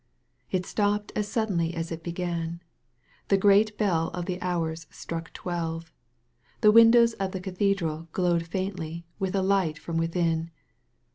It 0.49 0.65
stopped 0.65 1.11
as 1.15 1.27
suddenly 1.27 1.75
as 1.75 1.91
it 1.91 2.01
began. 2.01 2.63
The 3.27 3.37
great 3.37 3.77
bell 3.77 4.07
of 4.15 4.25
the 4.25 4.41
hours 4.41 4.87
struck 4.89 5.31
twelve. 5.31 5.93
The 6.61 6.71
windows 6.71 7.13
of 7.19 7.33
the 7.33 7.39
cathedral 7.39 8.07
glowed 8.11 8.47
faintly 8.47 9.05
with 9.19 9.35
a 9.35 9.43
light 9.43 9.77
from 9.77 9.97
within. 9.97 10.49